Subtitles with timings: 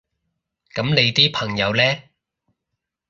[0.73, 1.83] 噉你啲朋友呢？